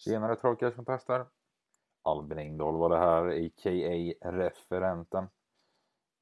[0.00, 1.26] Tjenare Trollkarls som testar.
[2.02, 4.30] Albin Engdahl var det här, a.k.a.
[4.30, 5.28] referenten.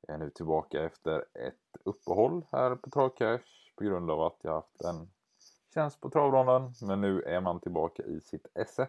[0.06, 4.52] Jag är nu tillbaka efter ett uppehåll här på Travcash på grund av att jag
[4.52, 5.10] haft en
[5.74, 6.72] tjänst på travronden.
[6.82, 8.88] Men nu är man tillbaka i sitt esse.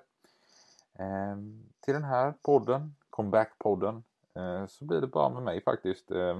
[0.94, 4.03] Ehm, till den här podden, comeback-podden,
[4.35, 6.12] eh, så blir det bara med mig faktiskt.
[6.12, 6.40] Eh,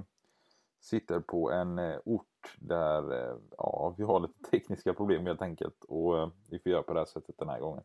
[0.80, 5.84] sitter på en eh, ort där eh, ja, vi har lite tekniska problem helt enkelt
[5.84, 7.84] och eh, vi får göra på det här sättet den här gången.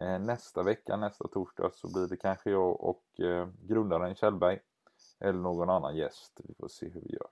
[0.00, 4.58] Eh, nästa vecka, nästa torsdag, så blir det kanske jag och eh, grundaren Kjellberg
[5.20, 6.40] eller någon annan gäst.
[6.44, 7.28] Vi får se hur vi gör.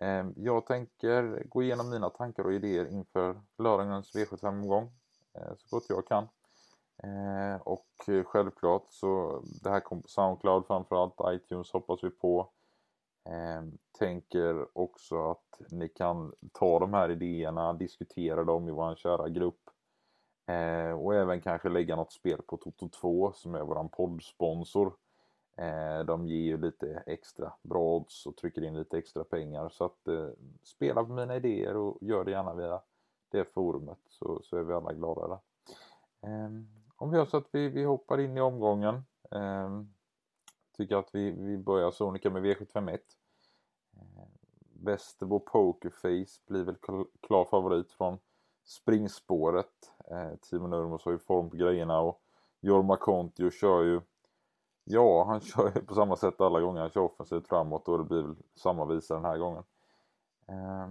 [0.00, 4.90] Eh, jag tänker gå igenom mina tankar och idéer inför lördagens V75-omgång
[5.34, 6.28] eh, så gott jag kan.
[7.02, 7.88] Eh, och
[8.24, 12.50] självklart så det här kommer på Soundcloud framförallt, iTunes hoppas vi på.
[13.28, 13.62] Eh,
[13.98, 19.70] tänker också att ni kan ta de här idéerna, diskutera dem i vår kära grupp
[20.48, 24.92] Eh, och även kanske lägga något spel på Toto 2 som är våran poddsponsor.
[25.56, 29.68] Eh, de ger ju lite extra bra odds och trycker in lite extra pengar.
[29.68, 30.28] Så att eh,
[30.62, 32.80] spela på mina idéer och gör det gärna via
[33.30, 35.38] det forumet så, så är vi alla glada där.
[36.28, 39.02] Ehm, om vi gör så att vi, vi hoppar in i omgången.
[39.30, 39.92] Ehm,
[40.76, 42.98] tycker att vi, vi börjar sonika med V751.
[44.82, 46.76] Västerbo ehm, Pokerface blir väl
[47.20, 48.18] klar favorit från
[48.64, 49.92] springspåret.
[50.10, 52.20] Eh, Timo Nurmos har ju form på grejerna och
[52.60, 54.00] Jorma Kontio kör ju
[54.84, 56.80] Ja, han kör ju på samma sätt alla gånger.
[56.80, 59.64] Han kör offensivt framåt och det blir väl samma visa den här gången.
[60.48, 60.88] Eh,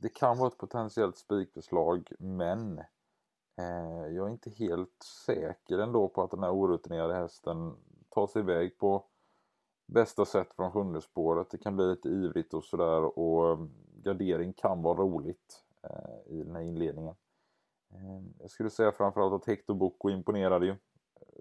[0.00, 2.78] det kan vara ett potentiellt spikförslag men
[3.58, 7.76] eh, jag är inte helt säker ändå på att den här orutinerade hästen
[8.08, 9.04] tar sig iväg på
[9.86, 11.50] bästa sätt från sjunde spåret.
[11.50, 13.70] Det kan bli lite ivrigt och sådär och ehm,
[14.02, 15.64] gardering kan vara roligt.
[15.82, 17.14] Eh, i den här inledningen.
[17.94, 20.76] Ehm, jag skulle säga framförallt att Hector Boko imponerade ju eh,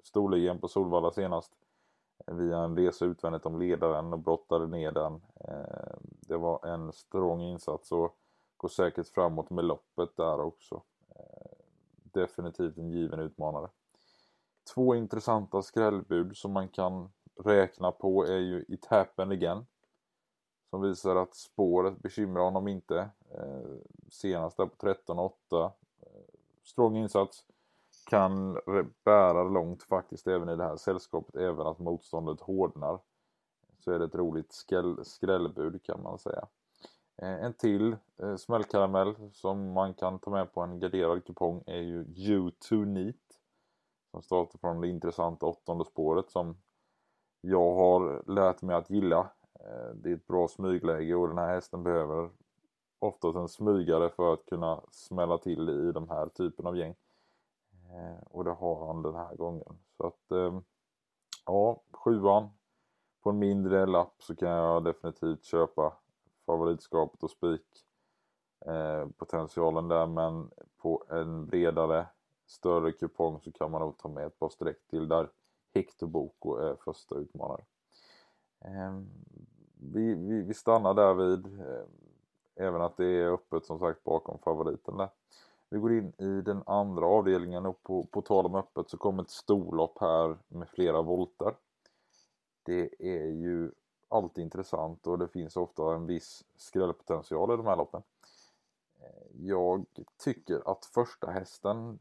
[0.03, 1.51] storligen på Solvalla senast
[2.27, 5.13] eh, via en resa utvändigt om ledaren och brottade ner den.
[5.13, 8.15] Ehm, det var en strong insats och
[8.57, 10.81] går säkert framåt med loppet där också.
[11.09, 11.55] Ehm,
[12.03, 13.69] definitivt en given utmanare.
[14.73, 17.09] Två intressanta skrällbud som man kan
[17.39, 19.65] räkna på är ju It Happened Again
[20.69, 23.09] som visar att spåret bekymrar honom inte.
[23.31, 23.77] Eh,
[24.09, 25.71] senast där på 13,8.
[26.67, 27.43] Strong insats.
[28.09, 28.59] Kan
[29.05, 32.99] bära långt faktiskt även i det här sällskapet, även att motståndet hårdnar.
[33.79, 36.47] Så är det ett roligt skräll, skrällbud kan man säga.
[37.21, 41.81] Eh, en till eh, smällkaramell som man kan ta med på en garderad kupong är
[41.81, 43.15] ju U2 Neat.
[44.11, 46.57] Som startar från det intressanta åttonde spåret som
[47.41, 51.53] jag har lärt mig att gilla Eh, det är ett bra smygläge och den här
[51.53, 52.29] hästen behöver
[52.99, 56.95] oftast en smygare för att kunna smälla till i de här typen av gäng.
[57.89, 59.79] Eh, och det har han den här gången.
[59.97, 60.59] Så att eh,
[61.45, 62.49] ja, sjuan
[63.23, 65.93] på en mindre lapp så kan jag definitivt köpa
[66.45, 67.85] favoritskapet och spik
[68.65, 72.07] eh, potentialen där men på en bredare
[72.45, 75.29] större kupong så kan man nog ta med ett par streck till där
[75.73, 77.63] Hector Boko är första utmanare.
[78.59, 79.09] Ehm,
[79.79, 81.85] vi, vi, vi stannar där vid eh,
[82.57, 85.09] även att det är öppet som sagt bakom favoriten där.
[85.69, 89.23] Vi går in i den andra avdelningen och på, på tal om öppet så kommer
[89.23, 91.55] ett storlopp här med flera volter.
[92.63, 93.71] Det är ju
[94.09, 98.03] alltid intressant och det finns ofta en viss skrällpotential i de här loppen.
[98.99, 99.85] Eh, jag
[100.23, 101.99] tycker att första hästen,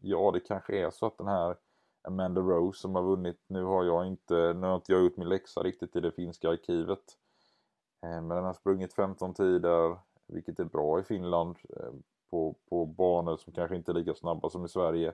[0.00, 1.56] ja det kanske är så att den här
[2.02, 3.40] Amanda Rose som har vunnit.
[3.46, 6.50] Nu har jag inte, nu har inte jag gjort min läxa riktigt i det finska
[6.50, 7.18] arkivet.
[8.04, 11.92] Eh, men den har sprungit 15 tider, vilket är bra i Finland eh,
[12.30, 15.12] på, på banor som kanske inte är lika snabba som i Sverige.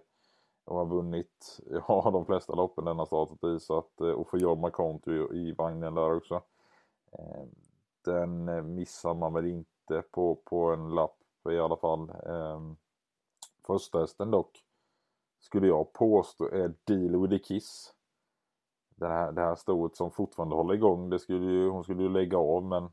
[0.65, 4.29] De har vunnit, ja de flesta loppen den har startat i så att, eh, och
[4.31, 6.43] får Jorma Country i vagnen där också.
[8.05, 11.19] Den missar man väl inte på, på en lapp
[11.51, 12.11] i alla fall.
[12.11, 12.77] Ehm,
[13.67, 14.65] första hästen dock
[15.41, 17.95] skulle jag påstå är Deal with the Kiss.
[19.01, 21.11] Det här, det här stoet som fortfarande håller igång.
[21.11, 22.85] Det skulle ju, hon skulle ju lägga av men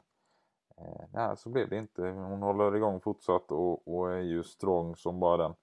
[0.77, 2.01] eh, nej, så blev det inte.
[2.01, 5.53] Hon håller igång fortsatt och, och är ju strong som bara den.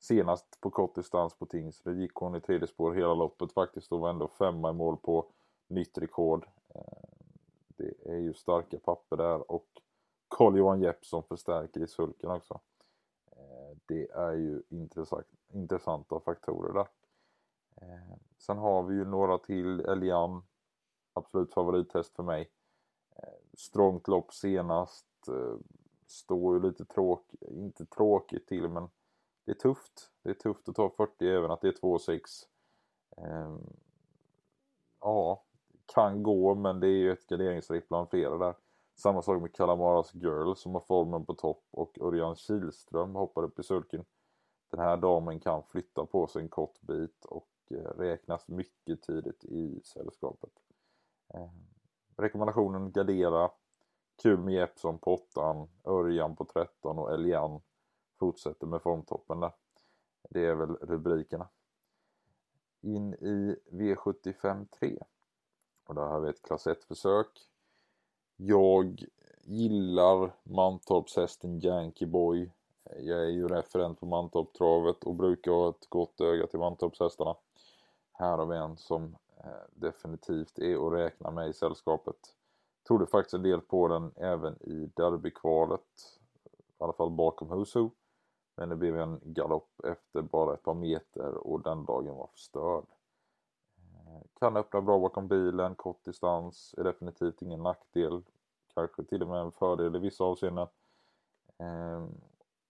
[0.00, 1.82] Senast på kort distans på Tings.
[1.82, 4.96] Det gick hon i tredje spår hela loppet faktiskt och var ändå femma i mål
[4.96, 5.26] på
[5.68, 6.46] nytt rekord.
[6.74, 6.82] Eh,
[7.76, 9.68] det är ju starka papper där och
[10.28, 12.60] Carl-Johan Jeppsson förstärker i sulken också.
[13.32, 16.86] Eh, det är ju intressant, intressanta faktorer där.
[17.76, 19.80] Eh, sen har vi ju några till.
[19.80, 20.42] Elian,
[21.12, 22.50] absolut favorithäst för mig.
[23.16, 25.06] Eh, strångt lopp senast.
[25.28, 25.56] Eh,
[26.06, 28.88] står ju lite tråkigt, inte tråkigt till men
[29.44, 30.10] det är tufft.
[30.22, 32.46] Det är tufft att ta 40 även att det är 2,6.
[33.16, 33.56] Eh,
[35.00, 35.44] ja,
[35.94, 38.54] kan gå men det är ju ett garderingsripp bland flera där.
[38.94, 43.58] Samma sak med Kalamaras Girl som har formen på topp och Örjan Kihlström hoppar upp
[43.58, 44.04] i sulken.
[44.70, 49.44] Den här damen kan flytta på sig en kort bit och Eh, räknas mycket tidigt
[49.44, 50.50] i sällskapet.
[51.34, 51.50] Eh,
[52.16, 53.50] rekommendationen Gardera,
[54.22, 57.60] kul med Jeppson på 8, Örjan på 13 och Elian
[58.18, 59.52] fortsätter med formtoppen där.
[60.30, 61.48] Det är väl rubrikerna.
[62.80, 64.98] In i V75 3.
[65.84, 67.48] Och där har vi ett klass 1-försök.
[68.36, 69.04] Jag
[69.42, 72.50] gillar Mantorpshästen Yankee Boy.
[72.98, 77.36] Jag är ju referent på Mantorp-travet och brukar ha ett gott öga till Mantorpshästarna.
[78.22, 82.16] Här har vi en som eh, definitivt är att räkna med i sällskapet.
[82.88, 86.20] Trodde faktiskt en del på den även i derbykvalet.
[86.44, 87.88] I alla fall bakom Husu.
[88.56, 92.84] Men det blev en galopp efter bara ett par meter och den dagen var förstörd.
[93.76, 98.22] Eh, kan öppna bra bakom bilen, kort distans, är definitivt ingen nackdel.
[98.74, 100.66] Kanske till och med en fördel i vissa avseenden.
[101.58, 102.20] Ehm,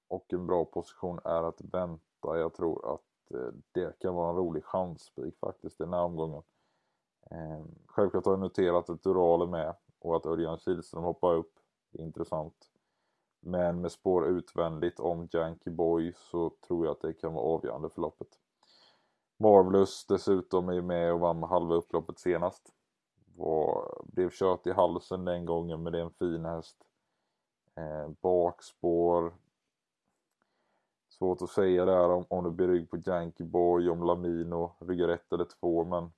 [0.09, 2.39] och en bra position är att vänta.
[2.39, 6.43] Jag tror att Eh, det kan vara en rolig chansspik faktiskt i den här omgången.
[7.31, 11.53] Ehm, självklart har jag noterat att Dural är med och att Örjan Kihlström hoppar upp.
[11.91, 12.69] Det är intressant.
[13.41, 17.91] Men med spår utvändigt om Janky Boy så tror jag att det kan vara avgörande
[17.91, 18.29] för loppet.
[19.37, 22.73] Marvelous dessutom är med och vann halva upploppet senast.
[23.37, 26.77] Var, blev kört i halsen den gången men det är en fin häst.
[27.75, 29.33] Eh, bakspår.
[31.19, 35.09] Svårt att säga där om, om det blir rygg på Janky Boy, om Lamino ryggar
[35.09, 36.13] ett eller två men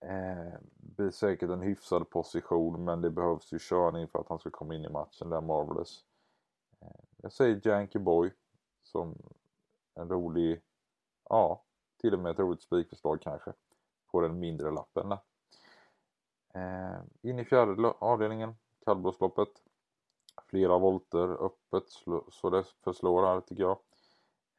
[0.00, 4.50] eh, blir säkert en hyfsad position men det behövs ju körning för att han ska
[4.50, 6.04] komma in i matchen där Marvelous.
[6.80, 8.30] Eh, jag säger Janky Boy
[8.82, 9.18] som
[9.94, 10.62] en rolig,
[11.28, 11.62] ja,
[12.00, 13.52] till och med ett roligt spikförslag kanske
[14.10, 15.18] på den mindre lappen där.
[16.54, 18.54] Eh, in i fjärde avdelningen,
[18.84, 19.62] kallblåsloppet.
[20.48, 21.84] Flera volter öppet
[22.30, 23.78] så det förslår här tycker jag.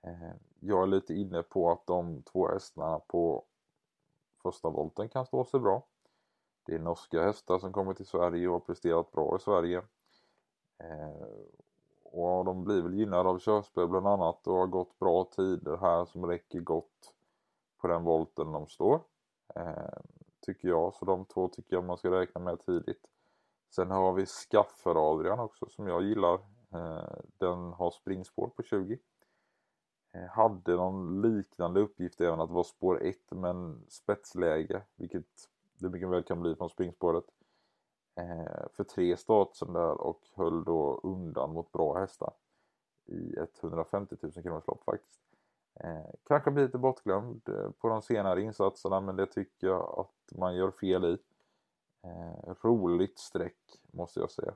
[0.02, 3.46] Eh, jag är lite inne på att de två hästarna på
[4.44, 5.88] första volten kan stå sig bra.
[6.66, 9.78] Det är norska hästar som kommer till Sverige och har presterat bra i Sverige.
[10.78, 11.28] Eh,
[12.04, 16.06] och de blir väl gynnade av körspel bland annat och har gått bra tider här
[16.06, 17.14] som räcker gott
[17.78, 19.02] på den volten de står.
[19.56, 20.00] Eh,
[20.40, 23.08] tycker jag, så de två tycker jag man ska räkna med tidigt.
[23.70, 26.34] Sen har vi Skaffer Adrian också som jag gillar.
[26.74, 29.00] Eh, den har springspår på 20.
[30.14, 35.26] Eh, hade någon liknande uppgift även att vara spår 1 men spetsläge, vilket
[35.74, 37.26] det mycket väl kan bli från springspåret.
[38.16, 42.34] Eh, för tre startsen där och höll då undan mot bra hästar
[43.06, 45.20] i ett 150 000 kronors lopp faktiskt.
[46.28, 47.42] Kanske blir lite bortglömd
[47.80, 51.18] på de senare insatserna men det tycker jag att man gör fel i.
[52.04, 54.54] Eh, roligt streck måste jag säga.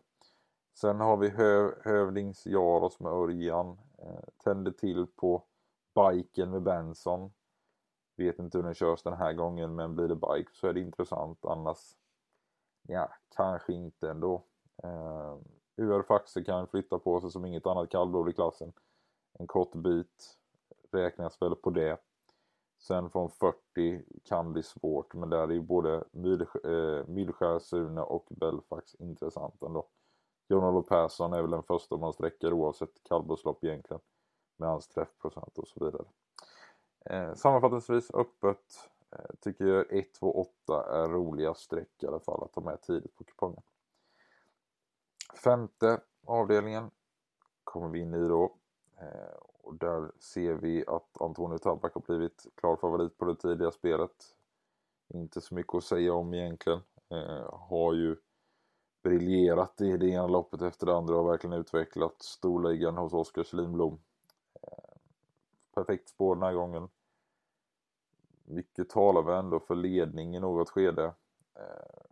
[0.74, 3.78] Sen har vi Hö Hövdings Jaros med Örjan.
[3.98, 5.44] Eh, tände till på
[5.96, 7.34] biken med Benson.
[8.16, 10.80] Vet inte hur den körs den här gången men blir det bike så är det
[10.80, 11.98] intressant annars
[12.88, 14.44] ja, kanske inte ändå.
[14.84, 15.38] Eh,
[15.76, 18.74] UR Faxe kan flytta på sig som inget annat kallblod i klassen.
[19.40, 20.38] En kort bit
[20.92, 21.98] räknas väl på det.
[22.84, 26.04] Sen från 40 kan bli svårt men där är ju både
[27.08, 29.88] Myllskär, eh, Sune och Belfax intressant ändå.
[30.48, 34.02] Jon-Olof Persson är väl den första man sträcker oavsett kallblodslopp egentligen.
[34.58, 36.06] Med hans träffprocent och så vidare.
[37.06, 38.90] Eh, sammanfattningsvis öppet.
[39.12, 40.32] Eh, tycker jag 1, 2,
[40.66, 43.62] 8 är roliga streck i alla fall att ta med tidigt på kupongen.
[45.44, 46.92] Femte avdelningen
[47.64, 48.58] kommer vi in i då.
[48.98, 53.72] Eh, och där ser vi att Antonio Tabak har blivit klar favorit på det tidiga
[53.72, 54.36] spelet.
[55.14, 56.80] Inte så mycket att säga om egentligen.
[57.10, 58.16] Eh, har ju
[59.04, 64.00] briljerat i det ena loppet efter det andra och verkligen utvecklat storligan hos Oskar Kjellin
[64.62, 64.98] Eh,
[65.74, 66.90] perfekt spår den här gången.
[68.46, 71.14] Mycket talar väl ändå för ledning i något skede.
[71.56, 72.04] Eh,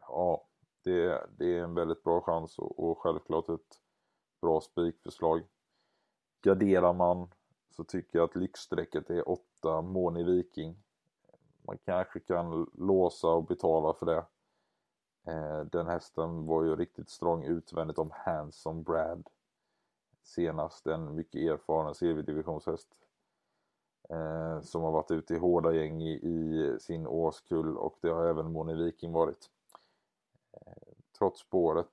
[0.00, 0.46] ja,
[0.82, 3.80] det, det är en väldigt bra chans och, och självklart ett
[4.40, 5.42] bra spikförslag.
[6.44, 7.28] Garderar man
[7.70, 10.76] så tycker jag att lyxstrecket är 8 Moni Viking.
[11.62, 14.24] Man kanske kan låsa och betala för det.
[15.32, 19.28] Eh, den hästen var ju riktigt strong utvändigt om Hanson Brad.
[20.22, 22.88] Senast en mycket erfaren CV-divisionshäst.
[24.08, 28.24] Eh, som har varit ute i hårda gäng i, i sin årskull och det har
[28.24, 29.50] även Moni Viking varit.
[30.52, 31.88] Eh, trots spåret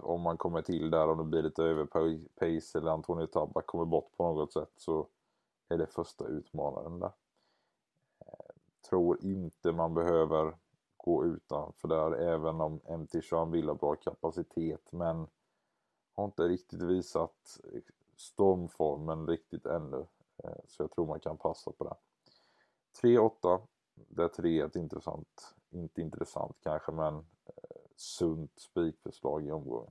[0.00, 4.16] om man kommer till där, om det blir lite överpace eller Antonio Tabak kommer bort
[4.16, 5.06] på något sätt så
[5.68, 7.12] är det första utmanaren där.
[8.26, 8.54] Eh,
[8.88, 10.56] tror inte man behöver
[10.96, 15.26] gå utanför där även om MT21 vill ha bra kapacitet men
[16.14, 17.60] har inte riktigt visat
[18.16, 20.06] stormformen riktigt ännu.
[20.44, 21.96] Eh, så jag tror man kan passa på det.
[23.02, 23.60] 3-8,
[23.94, 29.90] där 3 är ett intressant, inte intressant kanske men eh, sunt spikförslag i omgången.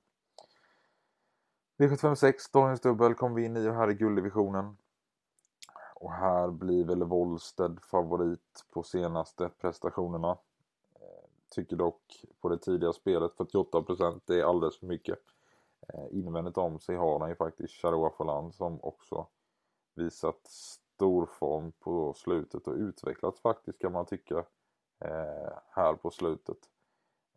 [1.77, 4.77] V756, dagens dubbel kom vi in i och här är gulddivisionen.
[5.95, 10.37] Och här blir väl Wollsted favorit på senaste prestationerna.
[10.95, 15.19] Eh, tycker dock på det tidiga spelet 48% det är alldeles för mycket.
[15.87, 19.27] Eh, invändigt om sig har han ju faktiskt Charoa Folland som också
[19.93, 24.37] visat stor form på slutet och utvecklats faktiskt kan man tycka
[24.99, 26.57] eh, här på slutet.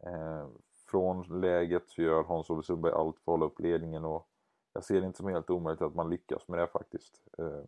[0.07, 0.47] Eh,
[0.87, 4.29] från läget så gör Hans-Ove Sundberg allt för att hålla upp ledningen och
[4.73, 7.63] jag ser det inte som helt omöjligt att man lyckas med det faktiskt eh,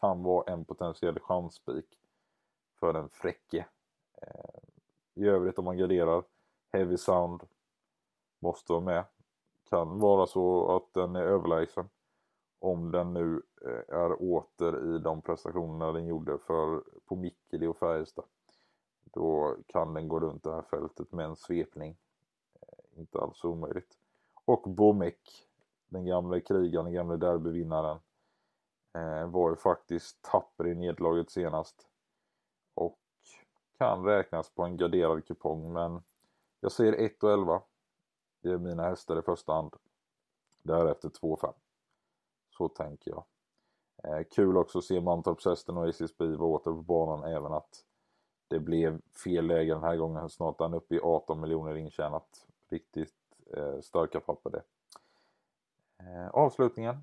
[0.00, 1.98] kan vara en potentiell chansspik
[2.80, 3.66] för den fräcke.
[4.22, 4.60] Eh,
[5.14, 6.24] I övrigt om man garderar
[6.72, 7.42] Heavy Sound
[8.38, 9.04] måste vara med.
[9.70, 11.88] Kan vara så att den är överlägsen.
[12.58, 17.76] Om den nu eh, är åter i de prestationerna den gjorde för på Mikkeli och
[17.76, 18.24] Färjestad.
[19.12, 21.96] Då kan den gå runt det här fältet med en svepning.
[22.60, 23.98] Eh, inte alls omöjligt.
[24.44, 25.48] Och Bomek,
[25.88, 27.98] den gamla krigaren, den gamla derbyvinnaren.
[28.94, 31.88] Eh, var ju faktiskt tapper i nedlaget senast.
[32.74, 32.98] Och
[33.78, 36.02] kan räknas på en garderad kupong men
[36.60, 37.62] jag ser 1 och 11.
[38.42, 39.76] Det är mina hästar i första hand.
[40.62, 41.52] Därefter 2 och 5.
[42.50, 43.24] Så tänker jag.
[44.04, 47.84] Eh, kul också att se Mantorpshästen och SSB Biva åter på banan även att
[48.50, 50.28] det blev fel läge den här gången.
[50.28, 52.46] Snart är han uppe i 18 miljoner intjänat.
[52.68, 53.14] Riktigt
[53.56, 54.62] eh, starka papper det.
[55.98, 56.96] Eh, avslutningen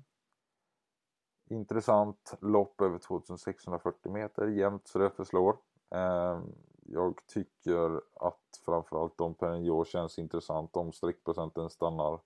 [1.50, 5.56] Intressant lopp över 2640 meter, jämnt så det förslår.
[5.90, 6.40] Eh,
[6.86, 12.20] jag tycker att framförallt Dom Perignon känns intressant om streckprocenten stannar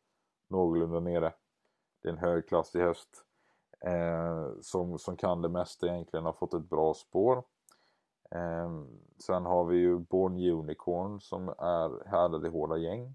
[0.49, 1.33] någorlunda nere.
[2.03, 3.25] Det är en högklassig häst
[3.81, 7.43] eh, som, som kan det mesta egentligen, har fått ett bra spår.
[8.35, 8.71] Eh,
[9.19, 13.15] sen har vi ju Born Unicorn som är härdade i hårda gäng.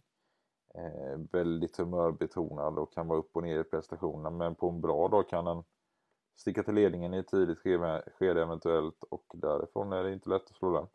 [0.75, 5.07] Eh, väldigt humörbetonad och kan vara upp och ner i prestationerna men på en bra
[5.07, 5.63] dag kan den
[6.35, 10.55] sticka till ledningen i ett tidigt skede eventuellt och därifrån är det inte lätt att
[10.55, 10.87] slå den.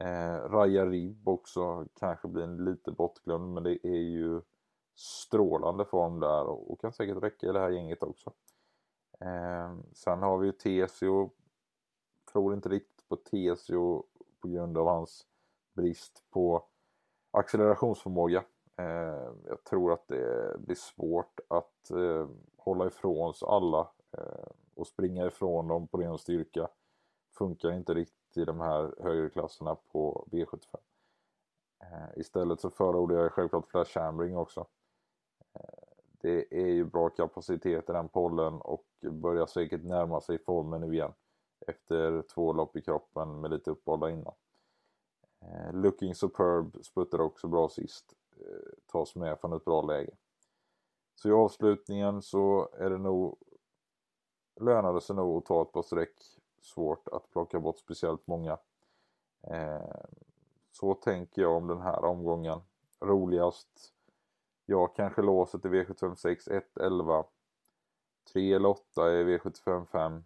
[0.00, 4.40] Eh, Raja Ribb också kanske blir en lite bortglömd men det är ju
[4.94, 8.32] strålande form där och, och kan säkert räcka i det här gänget också.
[9.20, 11.30] Eh, sen har vi ju Tesio.
[12.32, 14.04] Tror inte riktigt på TSO
[14.40, 15.26] på grund av hans
[15.74, 16.64] brist på
[17.30, 18.44] accelerationsförmåga.
[18.76, 24.86] Eh, jag tror att det blir svårt att eh, hålla ifrån sig alla Eh, och
[24.86, 26.68] springa ifrån dem på ren styrka
[27.38, 30.76] funkar inte riktigt i de här högre klasserna på V75.
[31.82, 34.66] Eh, istället så förordar jag självklart Flash Hammering också.
[35.54, 40.80] Eh, det är ju bra kapacitet i den pollen och börjar säkert närma sig formen
[40.80, 41.12] nu igen.
[41.68, 44.34] Efter två lopp i kroppen med lite uppehåll innan.
[45.40, 48.14] Eh, Looking Superb spurtade också bra sist.
[48.36, 50.16] Eh, tas med från ett bra läge.
[51.14, 53.38] Så i avslutningen så är det nog
[54.60, 56.40] lönade sig nog att ta ett par streck.
[56.62, 58.58] Svårt att plocka bort speciellt många.
[59.42, 60.04] Eh,
[60.72, 62.60] så tänker jag om den här omgången.
[63.00, 63.94] Roligast.
[64.66, 67.24] Jag kanske låser till V756 1, 11.
[68.32, 70.24] 3 eller 8 i V75 5.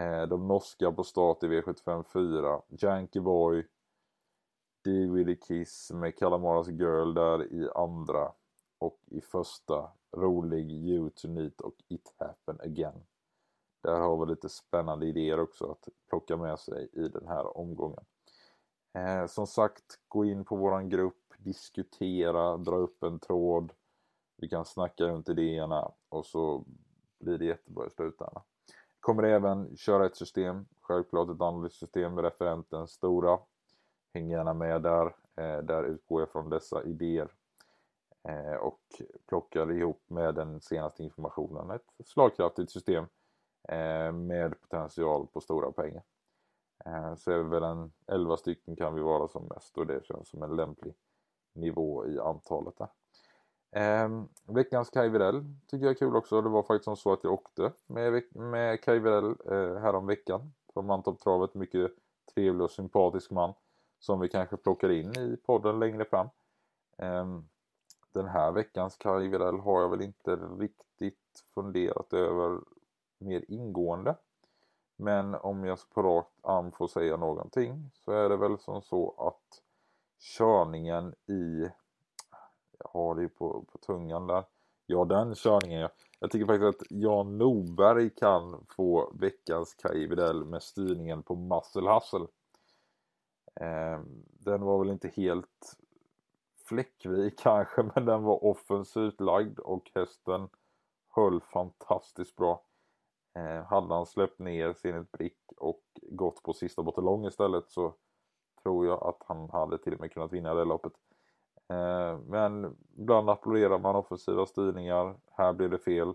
[0.00, 2.62] Eh, de norska på start i V75 4.
[2.68, 3.66] Janky Boy.
[4.84, 4.90] D.
[4.90, 8.32] Willy Kiss med Calamaras Girl där i andra.
[8.78, 13.02] Och i första rolig You to Neat och It Happen Again.
[13.82, 18.04] Där har vi lite spännande idéer också att plocka med sig i den här omgången.
[18.94, 23.72] Eh, som sagt, gå in på våran grupp, diskutera, dra upp en tråd.
[24.36, 26.64] Vi kan snacka runt idéerna och så
[27.18, 28.42] blir det jättebra i slutändan.
[29.10, 33.38] Kommer även köra ett system, självklart ett analyssystem med referenten Stora.
[34.14, 37.28] Häng gärna med där, eh, där utgår jag från dessa idéer.
[38.28, 38.80] Eh, och
[39.28, 43.06] plockar ihop med den senaste informationen ett slagkraftigt system
[43.68, 46.02] Eh, med potential på stora pengar.
[46.84, 50.06] Eh, så är vi väl en 11 stycken kan vi vara som mest och det
[50.06, 50.94] känns som en lämplig
[51.52, 52.88] nivå i antalet där.
[53.72, 54.08] Eh,
[54.46, 56.40] veckans Kaj Videll tycker jag är kul också.
[56.40, 60.52] Det var faktiskt som så att jag åkte med, med Kaj Virell eh, häromveckan.
[60.72, 61.92] från Mantorp Mycket
[62.34, 63.54] trevlig och sympatisk man
[63.98, 66.28] som vi kanske plockar in i podden längre fram.
[66.98, 67.26] Eh,
[68.12, 72.60] den här veckans Kaj Widell har jag väl inte riktigt funderat över
[73.18, 74.16] mer ingående.
[74.96, 79.14] Men om jag på rakt arm får säga någonting så är det väl som så
[79.18, 79.62] att
[80.38, 81.68] körningen i,
[82.84, 84.44] har det ju på, på tungan där,
[84.86, 90.44] ja den körningen, jag, jag tycker faktiskt att Jan Norberg kan få veckans Kaj Widell
[90.44, 92.26] med styrningen på Muscle Hustle.
[93.60, 95.76] Eh, den var väl inte helt
[96.68, 100.48] fläckvig kanske men den var offensivt lagd och hästen
[101.08, 102.64] höll fantastiskt bra.
[103.34, 107.94] Eh, hade han släppt ner Zenit Brick och gått på sista Bottelong istället så
[108.62, 110.92] tror jag att han hade till och med kunnat vinna det loppet.
[111.70, 115.16] Eh, men ibland applåderar man offensiva styrningar.
[115.32, 116.14] Här blev det fel.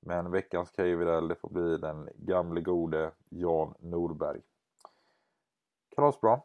[0.00, 4.40] Men veckans KVL det får bli den gamle gode Jan Norberg.
[5.94, 6.40] Kalasbra.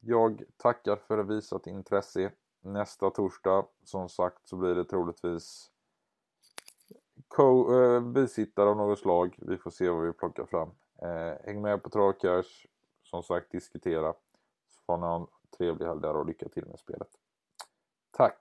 [0.00, 2.32] Jag tackar för visat intresse.
[2.60, 5.70] Nästa torsdag som sagt så blir det troligtvis
[7.38, 9.38] eh, bisittare av något slag.
[9.38, 10.70] Vi får se vad vi plockar fram.
[11.02, 12.66] Äh, häng med på Travcash.
[13.02, 14.12] Som sagt diskutera.
[14.68, 15.26] Så får ni ha en
[15.58, 17.08] trevlig helg där och lycka till med spelet.
[18.18, 18.34] Tack!